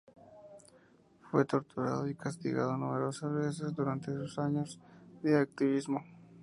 [1.29, 4.79] Fue torturado y castigado numerosas veces durante sus años
[5.21, 6.03] de activismo.